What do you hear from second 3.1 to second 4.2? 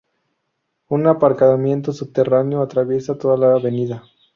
toda la avenida.